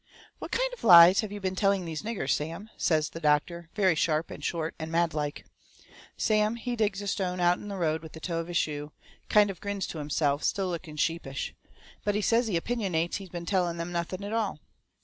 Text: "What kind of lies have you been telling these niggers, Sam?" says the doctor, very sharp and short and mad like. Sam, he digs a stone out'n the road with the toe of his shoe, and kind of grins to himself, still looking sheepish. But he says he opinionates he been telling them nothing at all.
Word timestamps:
"What 0.39 0.49
kind 0.49 0.73
of 0.73 0.83
lies 0.83 1.19
have 1.19 1.31
you 1.31 1.39
been 1.39 1.55
telling 1.55 1.85
these 1.85 2.01
niggers, 2.01 2.31
Sam?" 2.31 2.71
says 2.75 3.11
the 3.11 3.19
doctor, 3.19 3.69
very 3.75 3.93
sharp 3.93 4.31
and 4.31 4.43
short 4.43 4.73
and 4.79 4.91
mad 4.91 5.13
like. 5.13 5.45
Sam, 6.17 6.55
he 6.55 6.75
digs 6.75 7.03
a 7.03 7.07
stone 7.07 7.39
out'n 7.39 7.67
the 7.67 7.77
road 7.77 8.01
with 8.01 8.13
the 8.13 8.19
toe 8.19 8.39
of 8.39 8.47
his 8.47 8.57
shoe, 8.57 8.93
and 9.21 9.29
kind 9.29 9.51
of 9.51 9.61
grins 9.61 9.85
to 9.85 9.99
himself, 9.99 10.43
still 10.43 10.69
looking 10.69 10.95
sheepish. 10.95 11.53
But 12.03 12.15
he 12.15 12.21
says 12.23 12.47
he 12.47 12.59
opinionates 12.59 13.17
he 13.17 13.29
been 13.29 13.45
telling 13.45 13.77
them 13.77 13.91
nothing 13.91 14.23
at 14.23 14.33
all. 14.33 14.59